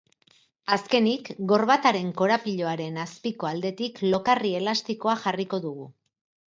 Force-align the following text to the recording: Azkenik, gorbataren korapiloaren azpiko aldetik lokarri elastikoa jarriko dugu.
Azkenik, 0.75 1.29
gorbataren 1.51 2.09
korapiloaren 2.23 2.99
azpiko 3.05 3.51
aldetik 3.53 4.05
lokarri 4.13 4.59
elastikoa 4.65 5.19
jarriko 5.27 5.67
dugu. 5.71 5.91